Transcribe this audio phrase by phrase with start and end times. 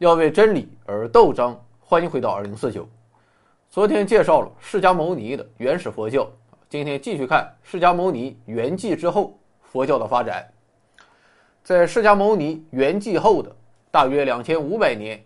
[0.00, 1.54] 要为真理而斗争。
[1.78, 2.88] 欢迎回到二零四九。
[3.68, 6.26] 昨天介绍了释迦牟尼的原始佛教，
[6.70, 10.50] 今天继续看释迦牟尼圆寂之后佛教的发展。
[11.62, 13.54] 在释迦牟尼圆寂后的
[13.90, 15.22] 大约两千五百年，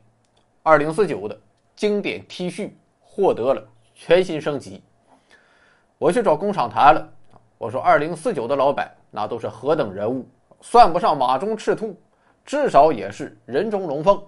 [0.65, 1.39] 二零四九的
[1.77, 2.69] 经典 T 恤
[2.99, 3.63] 获得了
[3.95, 4.83] 全新升级。
[5.99, 7.09] 我去找工厂谈了，
[7.59, 10.27] 我说二零四九的老板那都是何等人物，
[10.61, 11.97] 算不上马中赤兔，
[12.45, 14.21] 至少也是人中龙凤。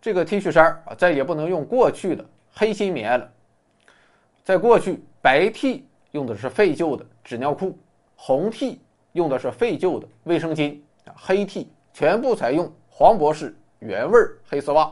[0.00, 3.30] 这个 T 恤衫啊，再也不能用过去的黑心棉了。
[4.42, 7.78] 在过去，白 T 用的是废旧的纸尿裤，
[8.16, 8.80] 红 T
[9.12, 10.78] 用的是废旧的卫生巾，
[11.14, 14.18] 黑 T 全部采用黄博士原味
[14.48, 14.90] 黑丝袜。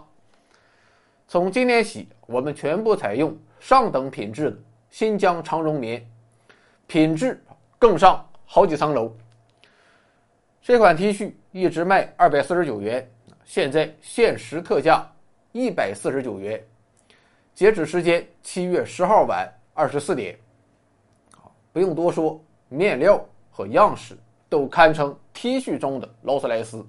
[1.27, 4.57] 从今年起，我们全部采用上等品质的
[4.91, 6.07] 新疆长绒棉，
[6.87, 7.43] 品质
[7.79, 9.11] 更上好几层楼。
[10.61, 13.11] 这款 T 恤一直卖二百四十九元。
[13.49, 15.11] 现在限时特价
[15.53, 16.63] 一百四十九元，
[17.55, 20.39] 截止时间七月十号晚二十四点。
[21.73, 22.39] 不用多说，
[22.69, 23.19] 面料
[23.51, 24.19] 和样式
[24.51, 26.87] 都堪称 T 恤中的劳斯莱斯。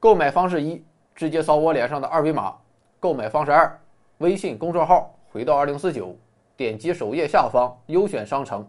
[0.00, 2.56] 购买方式一：直接扫我脸上的二维码。
[2.98, 3.80] 购买方式二：
[4.18, 6.16] 微信公众号回到二零四九，
[6.56, 8.68] 点击首页下方优选商城。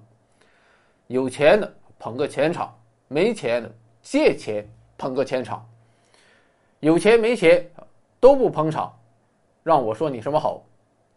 [1.08, 4.64] 有钱的捧个钱场，没钱的借钱
[5.00, 5.68] 捧个钱场。
[6.80, 7.70] 有钱没钱
[8.20, 8.98] 都不捧场，
[9.64, 10.64] 让我说你什么好？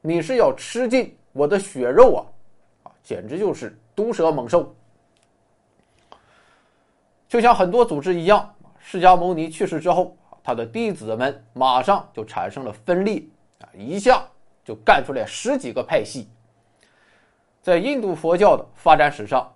[0.01, 2.21] 你是要吃尽我的血肉啊！
[2.83, 4.75] 啊，简直就是毒蛇猛兽。
[7.29, 13.23] 就像很多组织一样，释迦牟尼去世之后，他的弟子们马上就产生了分裂
[13.61, 14.27] 啊，一下
[14.65, 16.29] 就干出来十几个派系。
[17.63, 19.55] 在印度佛教的发展史上，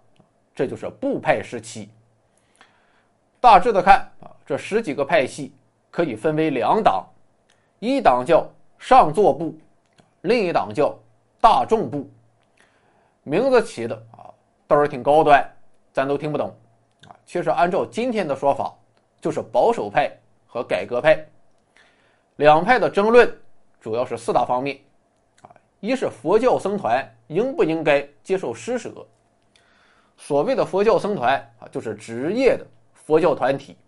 [0.55, 1.91] 这就是部派时期。
[3.41, 5.53] 大致的看啊，这十几个派系。
[5.97, 7.07] 可以分为两党，
[7.79, 8.47] 一党叫
[8.79, 9.59] 上座部，
[10.21, 10.95] 另一党叫
[11.41, 12.07] 大众部。
[13.23, 14.29] 名字起的啊，
[14.67, 15.43] 倒是挺高端，
[15.95, 16.55] 咱都听不懂
[17.07, 17.17] 啊。
[17.25, 18.75] 其实按照今天的说法，
[19.23, 20.15] 就是保守派
[20.47, 21.27] 和改革派
[22.37, 23.35] 两派的争论，
[23.81, 24.79] 主要是四大方面
[25.41, 25.49] 啊。
[25.81, 28.93] 一是佛教僧团应不应该接受施舍？
[30.19, 33.79] 所谓的佛教僧团啊，就是职业的佛教团体，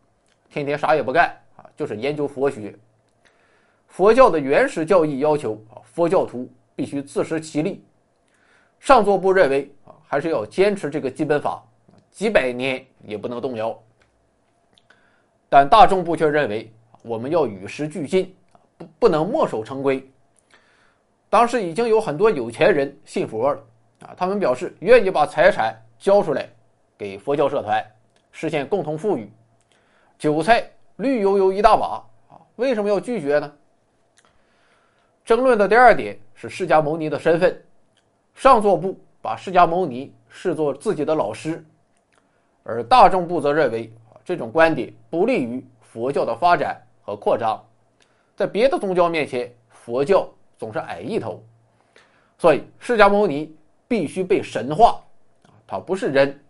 [0.49, 1.39] 天天啥也不干。
[1.77, 2.75] 就是研究佛学，
[3.87, 7.85] 佛教的原始教义要求啊，佛教徒必须自食其力。
[8.81, 11.65] 上座部认为啊，还是要坚持这个基本法，
[12.11, 13.81] 几百年也不能动摇。
[15.49, 18.35] 但大众部却认为，我们要与时俱进，
[18.77, 20.05] 不不能墨守成规。
[21.31, 23.61] 当时已经有很多有钱人信佛了
[24.01, 26.49] 啊，他们表示愿意把财产交出来
[26.97, 27.85] 给佛教社团，
[28.33, 29.31] 实现共同富裕。
[30.19, 30.69] 韭菜。
[30.99, 32.43] 绿油油一大把啊！
[32.57, 33.53] 为什么要拒绝呢？
[35.25, 37.65] 争论的第二点是释迦牟尼的身份。
[38.35, 41.65] 上座部把释迦牟尼视作自己的老师，
[42.65, 43.93] 而大众部则认为，
[44.25, 47.65] 这种观点不利于佛教的发展和扩张。
[48.35, 51.41] 在别的宗教面前，佛教总是矮一头，
[52.39, 53.57] 所以释迦牟尼
[53.87, 55.01] 必须被神化！
[55.65, 56.41] 他不是人，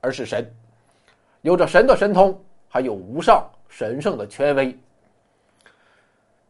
[0.00, 0.48] 而是神，
[1.42, 3.44] 有着神的神通，还有无上。
[3.68, 4.78] 神圣的权威。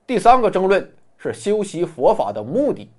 [0.06, 0.88] 第三个争论
[1.19, 2.91] 是修习佛法的目的。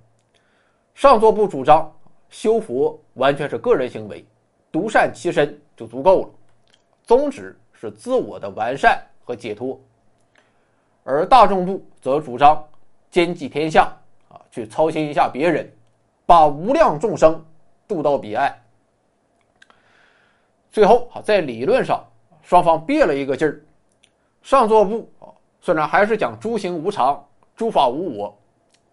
[0.94, 1.90] 上座部主张
[2.28, 4.26] 修佛完全是个人行为，
[4.70, 6.30] 独善其身就足够了，
[7.04, 9.80] 宗旨是自我的完善和解脱。
[11.04, 12.62] 而大众部则主张
[13.10, 13.90] 兼济天下，
[14.28, 15.72] 啊，去操心一下别人，
[16.26, 17.42] 把无量众生
[17.86, 18.54] 渡到彼岸。
[20.70, 22.04] 最后啊，在理论上，
[22.42, 23.62] 双方憋了一个劲儿。
[24.48, 25.28] 上座部啊，
[25.60, 27.22] 虽然还是讲诸行无常、
[27.54, 28.34] 诸法无我，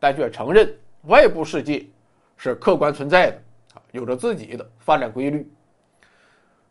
[0.01, 0.69] 但却承认
[1.03, 1.85] 外部世界
[2.35, 3.37] 是客观存在的
[3.73, 5.49] 啊，有着自己的发展规律。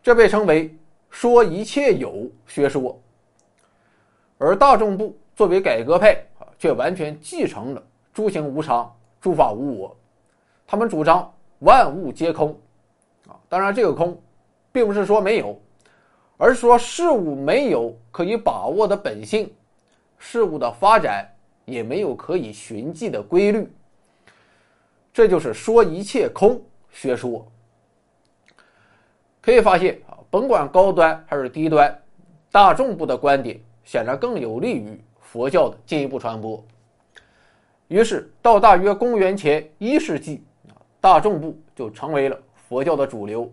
[0.02, 0.76] 这被称为
[1.08, 3.00] “说一切有”学说。
[4.36, 7.82] 而大众部作为改革派啊，却完全继承了
[8.12, 9.96] 诸行无常、诸法无我。
[10.66, 12.50] 他们主张万物皆空
[13.28, 14.20] 啊，当然这个空，
[14.70, 15.58] 并不是说没有。
[16.44, 19.50] 而说事物没有可以把握的本性，
[20.18, 21.26] 事物的发展
[21.64, 23.66] 也没有可以寻迹的规律，
[25.10, 27.50] 这就是说一切空学说。
[29.40, 31.98] 可以发现啊，甭管高端还是低端，
[32.52, 36.62] 大众部的观点显然更有利于佛教的进一步传播。
[37.88, 40.44] 于是到大约公元前一世纪
[41.00, 42.38] 大众部就成为了
[42.68, 43.50] 佛教的主流，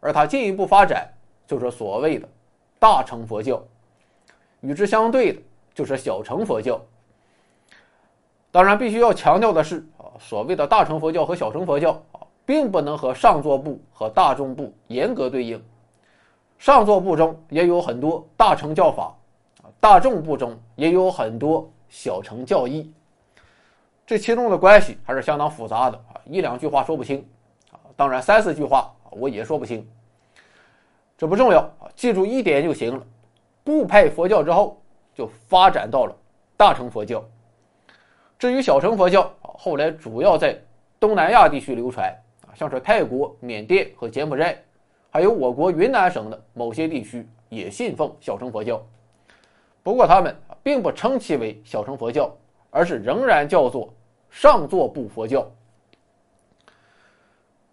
[0.00, 1.06] 而它进一步发展。
[1.50, 2.28] 就是所谓的
[2.78, 3.60] 大乘佛教，
[4.60, 5.42] 与之相对的
[5.74, 6.80] 就是小乘佛教。
[8.52, 15.60] 当然，必须要强调的是啊，所谓的大乘佛教和小乘佛教啊，并不能和上座部和大众部严格对应。
[16.56, 19.12] 上座部中也有很多大乘教法，
[19.60, 22.92] 啊，大众部中也有很多小乘教义。
[24.06, 27.26] 这其中的关系还是相当复杂的啊，一两句话说不清
[27.72, 29.84] 啊，当然三四句话我也说不清。
[31.20, 33.06] 这不重要啊，记住一点就行了。
[33.62, 34.80] 部派佛教之后，
[35.14, 36.16] 就发展到了
[36.56, 37.22] 大乘佛教。
[38.38, 40.58] 至于小乘佛教啊，后来主要在
[40.98, 42.08] 东南亚地区流传
[42.46, 44.64] 啊，像是泰国、缅甸和柬埔寨，
[45.10, 48.82] 还有我国云南省的某些地区也信奉小乘佛教。
[49.82, 52.34] 不过他们并不称其为小乘佛教，
[52.70, 53.92] 而是仍然叫做
[54.30, 55.46] 上座部佛教。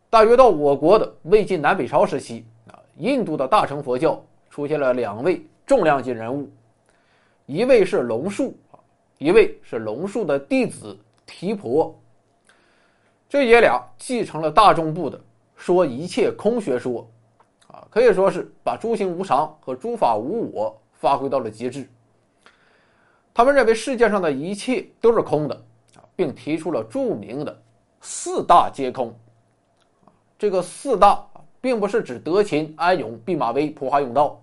[0.10, 2.46] 大约到我国的魏晋南北朝时期，
[2.98, 6.50] 印度的大乘佛教出现了两位重量级人物，
[7.46, 8.56] 一位是龙树。
[9.20, 10.96] 一位是龙树的弟子
[11.26, 12.00] 提婆，
[13.28, 15.20] 这爷俩继承了大众部的
[15.56, 17.10] 说一切空学说，
[17.66, 21.90] 啊，可以说是把诸行无常和诸法无我发挥到了极致。
[23.34, 25.56] 他们认为世界上的一切都是空的，
[25.96, 27.60] 啊，并提出了著名的
[28.02, 29.12] 四大皆空。
[30.38, 31.28] 这个四大
[31.62, 34.42] 并不是指德勤、安永、弼马威、普华永道，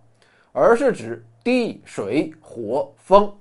[0.53, 3.33] 而是指地、水、火、风。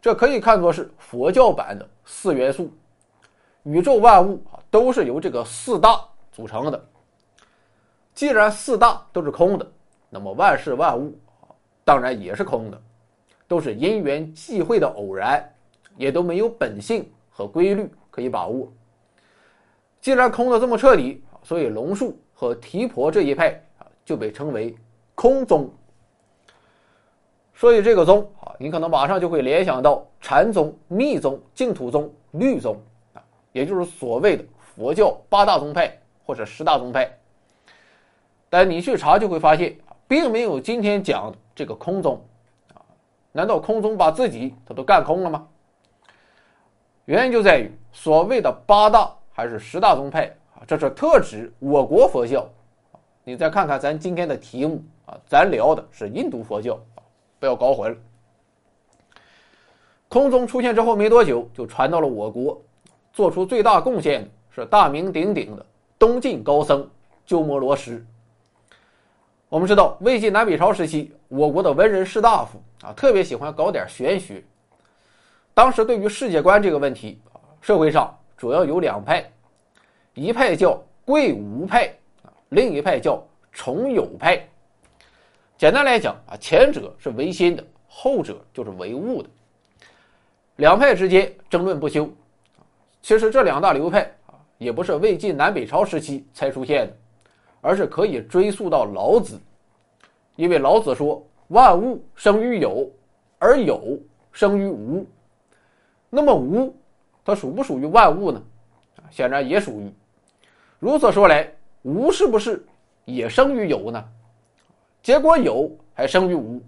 [0.00, 2.72] 这可以看作是佛教版的四元素，
[3.64, 6.00] 宇宙万物啊都是由这个四大
[6.30, 6.88] 组成的。
[8.14, 9.72] 既然四大都是空的，
[10.08, 11.50] 那么万事万物啊
[11.84, 12.80] 当然也是空的，
[13.48, 15.44] 都是因缘际会的偶然，
[15.96, 18.72] 也都没有本性和规律可以把握。
[20.00, 24.76] 既然空的这么彻底，所以龙树和提婆这一派啊就被称为
[25.14, 25.68] 空宗。
[27.54, 32.78] 所以这个宗啊，你可能马上就会联想到禅宗、密宗、净土宗、律宗
[33.14, 37.10] 啊，也就是所谓的佛教八大宗派或者十大宗派。
[38.50, 39.74] 但你去查就会发现
[40.06, 42.22] 并没有今天讲这个空宗
[42.74, 42.84] 啊。
[43.32, 45.48] 难道空宗把自己他都干空了吗？
[47.06, 50.36] 原因就在于所谓的八大还是十大宗派，
[50.66, 52.48] 这是特指我国佛教。
[53.24, 56.78] 你再看看咱今天的题目啊，咱聊的是印度佛教。
[57.38, 57.96] 不要搞混了。
[60.08, 62.62] 空宗出现之后没多久，就传到了我国，
[63.12, 65.66] 做出最大贡献的是大名鼎鼎的
[65.98, 66.88] 东晋高僧
[67.26, 68.04] 鸠摩罗什。
[69.48, 74.42] 我们知道，魏晋南北朝时期，我国的文人士大夫啊，特别喜欢搞点玄学。
[75.52, 79.28] 当时对于世界观这个问题啊，社会上主要有两派，
[80.16, 83.22] 一派叫贵无派啊，另一派叫
[83.52, 84.42] 崇有派。
[85.58, 89.28] 简单来讲啊，前者是唯心的，后者就是唯物的。
[90.56, 92.10] 两派之间争论不休。
[93.02, 96.96] 其实这两大流派啊，也不是魏晋南北朝时期才出现的，
[97.60, 99.38] 而是可以追溯到老子。
[100.34, 102.90] 因为老子说：“万物生于有，
[103.38, 103.98] 而有
[104.32, 105.06] 生于无。”
[106.08, 106.74] 那么无，
[107.22, 108.42] 它属不属于万物呢？
[109.10, 109.92] 显然也属于。
[110.86, 111.52] 如此说来，
[111.82, 112.64] 无是不是
[113.06, 114.04] 也生于有呢？
[115.02, 116.62] 结果有还生于无，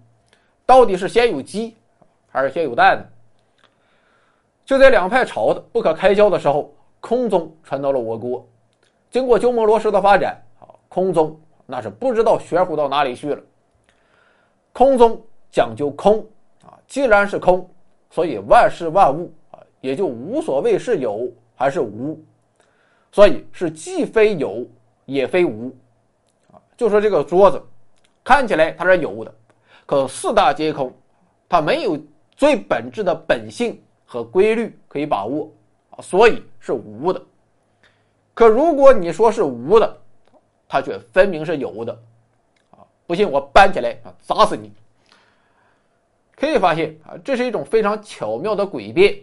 [0.66, 1.76] 到底是先有鸡
[2.28, 3.04] 还是先有蛋呢？
[4.64, 8.44] 就在两派吵得不可开交的时候，空宗传到了我国。
[9.08, 13.40] 经过鸠摩罗什的发展，啊，空宗那是不知道玄乎到哪里去了。
[14.72, 16.26] 空宗讲究空
[16.64, 17.70] 啊，既然是空，
[18.10, 22.20] 所以万事万物啊也就无所谓是有还是无，
[23.10, 24.66] 所以是既非有
[25.06, 25.74] 也非无，
[26.52, 27.62] 啊，就说这个桌子。
[28.24, 29.34] 看起来它是有的，
[29.86, 30.94] 可四大皆空，
[31.48, 31.98] 它没有
[32.36, 35.50] 最本质的本性和规律可以把握
[35.90, 37.22] 啊，所以是无的。
[38.34, 40.00] 可如果你说是无的，
[40.68, 41.98] 它却分明是有的
[42.70, 42.84] 啊！
[43.06, 44.70] 不信我搬起来啊，砸死你！
[46.36, 49.18] 可以发现啊，这是一种非常巧妙的诡辩，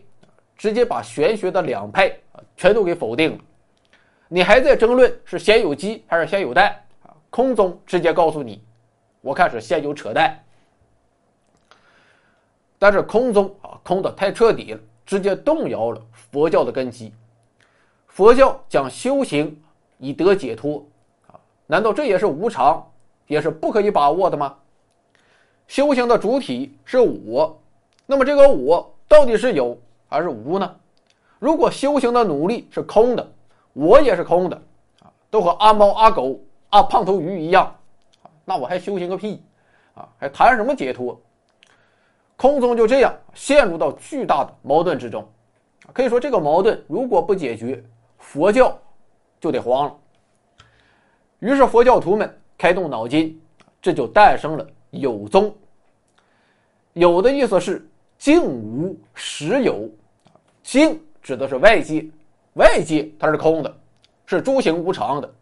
[0.57, 3.37] 直接把玄学的两派啊全都给否定了。
[4.27, 7.13] 你还在争论是先有鸡还是先有蛋啊？
[7.29, 8.63] 空宗直接告诉你。
[9.21, 10.39] 我看是先有扯淡，
[12.77, 17.11] 但是空宗啊空的太彻底了，直接动摇了佛教的根基。
[18.07, 19.59] 佛教讲修行
[19.97, 20.85] 以得解脱
[21.27, 21.33] 啊，
[21.65, 22.87] 难道这也是无常，
[23.25, 24.55] 也是不可以把握的吗？
[25.67, 27.59] 修行的主体是我，
[28.05, 29.75] 那么这个我到底是有
[30.07, 30.75] 还是无呢？
[31.39, 33.27] 如果修行的努力是空的，
[33.75, 34.55] 我也是空的
[35.01, 36.39] 啊，都和阿猫阿狗
[36.69, 37.75] 阿胖头鱼一样。
[38.45, 39.43] 那我还修行个屁，
[39.95, 41.19] 啊，还谈什么解脱？
[42.37, 45.27] 空宗就这样陷入到巨大的矛盾之中。
[45.91, 47.83] 可以说，这个矛盾如果不解决，
[48.17, 48.79] 佛教
[49.41, 49.95] 就得黄了。
[51.39, 53.37] 于是佛教徒们开动脑筋，
[53.81, 55.53] 这就诞生了有宗。
[56.93, 57.85] 有的意思是
[58.17, 59.89] 静无实有，
[60.63, 62.05] 静指的是外界，
[62.55, 63.77] 外界它是空的，
[64.25, 65.33] 是诸行无常的，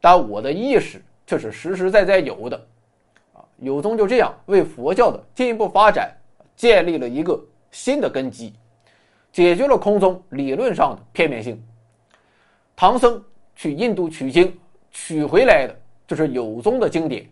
[0.00, 2.56] 但我的意识却是实实在在有的。
[3.34, 6.16] 啊，有宗就这样为佛教的进一步发展
[6.54, 7.40] 建立了一个
[7.72, 8.54] 新的根基，
[9.32, 11.60] 解决了空宗理论上的片面性。
[12.76, 13.20] 唐僧
[13.56, 14.56] 去印度取经。
[14.90, 17.28] 取回来的就是有宗的经典，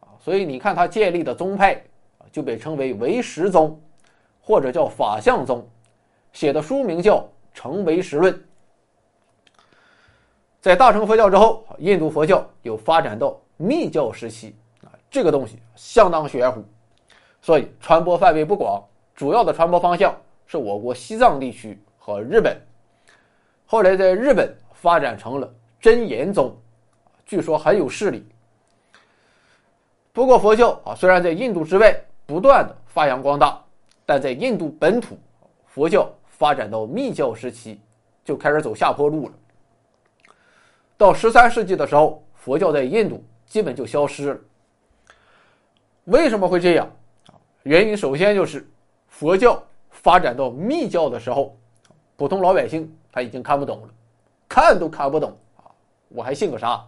[0.00, 1.82] 啊，所以你看他建立的宗派，
[2.30, 3.80] 就被称为唯识宗，
[4.42, 5.66] 或者叫法相宗，
[6.34, 7.16] 写的书名叫
[7.52, 8.32] 《成唯识论》。
[10.60, 14.54] 在大乘佛教之后，印度佛教又发展到密教时期，
[14.84, 16.62] 啊，这个东西相当玄乎，
[17.40, 18.82] 所以传播范围不广，
[19.14, 20.14] 主要的传播方向
[20.46, 22.60] 是我国西藏地区和日本，
[23.64, 26.54] 后来在日本发展成了真言宗。
[27.24, 28.26] 据说很有势力。
[30.12, 33.62] 不过佛教啊，虽然在印度之外不断的发扬光大，
[34.04, 35.16] 但在印度本土，
[35.66, 37.78] 佛教发展到密教时期
[38.24, 39.34] 就开始走下坡路了。
[40.96, 44.40] 到十三世纪的时候，佛教在印度基本就消失了。
[46.04, 46.90] 为什么会这样？
[47.64, 48.66] 原因首先就是
[49.06, 51.54] 佛教发展到密教的时候，
[52.16, 53.88] 普通老百姓他已经看不懂了，
[54.48, 55.68] 看都看不懂啊，
[56.08, 56.82] 我还信个啥？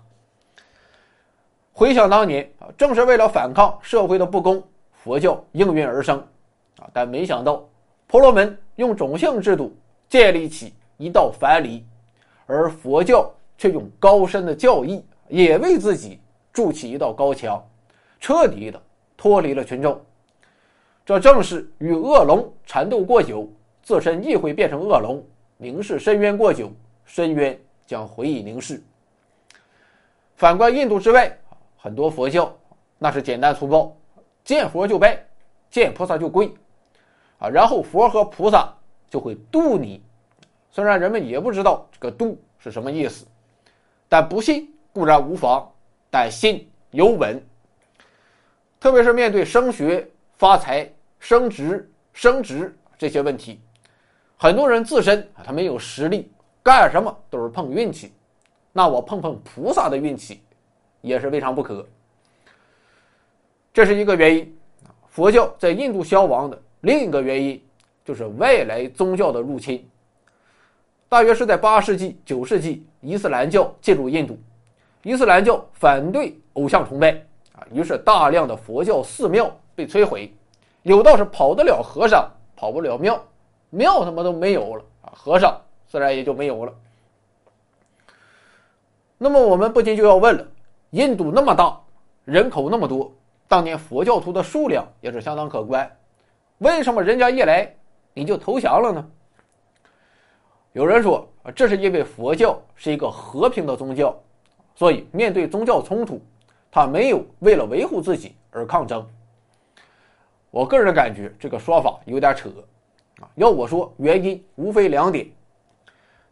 [1.74, 6.18] 回想当年啊，正是为了反抗社会的不公，佛教应运而生，
[6.78, 7.68] 啊，但没想到
[8.06, 9.74] 婆罗门用种姓制度
[10.08, 11.84] 建立起一道藩篱，
[12.46, 16.20] 而佛教却用高深的教义也为自己
[16.52, 17.62] 筑起一道高墙，
[18.20, 18.82] 彻底的
[19.16, 20.00] 脱离了群众。
[21.04, 23.48] 这正是与恶龙缠斗过久，
[23.82, 25.20] 自身亦会变成恶龙；
[25.56, 26.70] 凝视深渊过久，
[27.04, 28.82] 深渊将回以凝视。
[30.36, 31.38] 反观印度之外。
[31.84, 32.56] 很多佛教
[32.96, 33.92] 那是简单粗暴，
[34.44, 35.20] 见佛就拜，
[35.68, 36.54] 见菩萨就跪，
[37.42, 38.72] 啊，然后佛和菩萨
[39.10, 40.00] 就会渡你。
[40.70, 43.26] 虽然人们也不知道这个渡是什么意思，
[44.08, 45.68] 但不信固然无妨，
[46.08, 47.44] 但信有稳。
[48.78, 53.60] 特别是面对升学、发财、升职、升职这些问题，
[54.36, 56.30] 很多人自身啊他没有实力，
[56.62, 58.12] 干什么都是碰运气。
[58.72, 60.40] 那我碰碰菩萨的运气。
[61.02, 61.84] 也是未尝不可。
[63.72, 64.56] 这是一个原因。
[65.08, 67.60] 佛教在印度消亡的另一个原因，
[68.04, 69.88] 就是外来宗教的入侵。
[71.08, 74.38] 大约是在八世纪、九世纪，伊斯兰教进入印度。
[75.02, 77.12] 伊斯兰教反对偶像崇拜
[77.54, 80.32] 啊，于是大量的佛教寺庙被摧毁。
[80.82, 83.24] 有道是跑得了和尚，跑不了庙，
[83.70, 86.72] 庙他妈都没有了啊，和尚自然也就没有了。
[89.18, 90.44] 那么我们不禁就要问了。
[90.90, 91.80] 印度那么大，
[92.24, 93.12] 人口那么多，
[93.46, 95.88] 当年佛教徒的数量也是相当可观，
[96.62, 97.74] 为什么人家一来
[98.14, 99.10] 你就投降了呢？
[100.72, 104.18] 有人说，这是因为佛教是一个和平的宗教，
[104.74, 106.20] 所以面对宗教冲突，
[106.70, 109.06] 他没有为了维护自己而抗争。
[110.50, 112.48] 我个人感觉这个说法有点扯，
[113.20, 115.26] 啊，要我说，原因无非两点。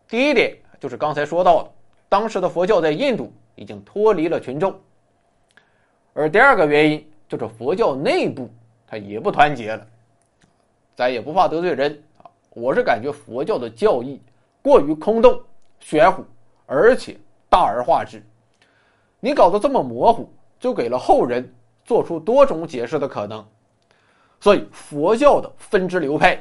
[0.09, 1.71] 第一点就是刚才说到的，
[2.09, 3.33] 当时的佛教在印度。
[3.57, 4.75] 已经脱离了群众，
[6.15, 8.49] 而第二个原因就是佛教内部
[8.87, 9.87] 它也不团结了。
[11.01, 14.21] 咱也不怕得罪人啊，我是感觉佛教的教义
[14.61, 15.41] 过于空洞、
[15.79, 16.23] 玄乎，
[16.67, 17.17] 而且
[17.49, 18.23] 大而化之。
[19.19, 21.51] 你搞得这么模糊，就给了后人
[21.87, 23.43] 做出多种解释的可能。
[24.41, 26.39] 所以佛教的分支流派，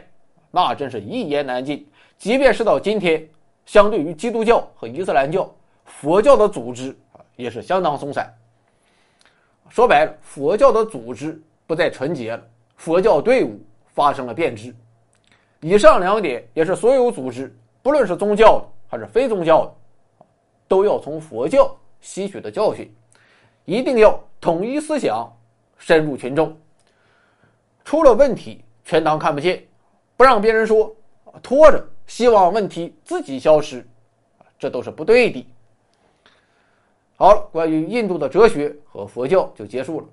[0.51, 1.89] 那真是一言难尽。
[2.17, 3.25] 即便是到今天，
[3.65, 5.49] 相对于基督教和伊斯兰教，
[5.85, 6.93] 佛教的组织。
[7.37, 8.29] 也是相当松散。
[9.69, 12.43] 说白了，佛教的组织不再纯洁了，
[12.75, 13.57] 佛教队伍
[13.93, 14.73] 发生了变质。
[15.61, 20.25] 以上两点也是所有组织，不论是宗教的还是非宗教的，
[20.67, 22.89] 都要从佛教吸取的教训，
[23.65, 25.29] 一定要统一思想，
[25.77, 26.57] 深入群众。
[27.83, 29.61] 出了问题全当看不见，
[30.15, 30.95] 不让别人说，
[31.41, 33.85] 拖着希望问题自己消失，
[34.57, 35.45] 这都是不对的。
[37.17, 40.07] 好了，关于印度的哲学和佛教就结束了。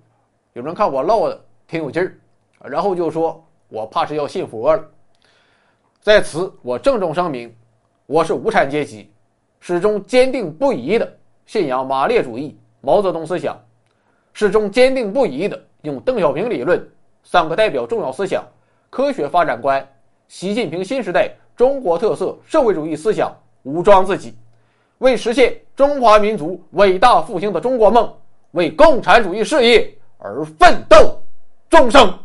[0.54, 2.18] 有人看我唠的挺有劲儿，
[2.64, 4.85] 然后就说我怕是要信佛了。
[6.00, 7.52] 在此，我郑重声明，
[8.06, 9.11] 我是无产阶级，
[9.58, 13.58] 始终坚定不移的信仰马列主义、毛泽东思想，
[14.32, 16.88] 始终坚定不移的用邓小平理论
[17.25, 18.44] 三个代表重要思想：
[18.88, 19.85] 科学发展观、
[20.28, 24.37] 习近平新时代中国特色社会主义思想，武装自己，
[24.99, 28.14] 为实现中华民族伟大复兴的中国梦，
[28.52, 31.20] 为共产主义事业而奋斗
[31.68, 32.16] 终生。